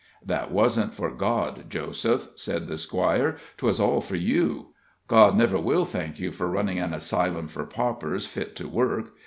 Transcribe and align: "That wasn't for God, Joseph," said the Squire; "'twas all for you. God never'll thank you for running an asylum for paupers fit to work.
"That 0.25 0.49
wasn't 0.51 0.95
for 0.95 1.11
God, 1.13 1.65
Joseph," 1.69 2.29
said 2.33 2.67
the 2.67 2.79
Squire; 2.79 3.35
"'twas 3.57 3.79
all 3.79 4.01
for 4.01 4.15
you. 4.15 4.73
God 5.07 5.37
never'll 5.37 5.85
thank 5.85 6.19
you 6.19 6.31
for 6.31 6.47
running 6.47 6.79
an 6.79 6.91
asylum 6.91 7.47
for 7.47 7.65
paupers 7.65 8.25
fit 8.25 8.55
to 8.55 8.67
work. 8.67 9.11